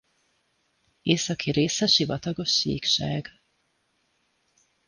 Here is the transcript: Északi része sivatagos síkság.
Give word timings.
Északi 1.01 1.51
része 1.51 1.85
sivatagos 1.87 2.51
síkság. 2.51 3.27